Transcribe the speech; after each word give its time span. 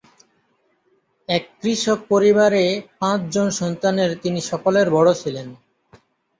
এক 1.29 1.43
কৃষক 1.59 1.99
পরিবারে 2.09 2.63
পাঁচজন 2.99 3.47
সন্তানের 3.59 4.11
তিনি 4.23 4.39
সকলের 4.51 4.87
বড়ো 4.89 5.13
ছিলেন। 5.13 5.47